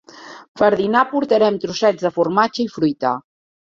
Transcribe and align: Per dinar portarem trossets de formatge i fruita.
Per 0.61 0.69
dinar 0.79 1.05
portarem 1.13 1.61
trossets 1.69 2.09
de 2.09 2.15
formatge 2.19 2.69
i 2.69 2.71
fruita. 2.77 3.19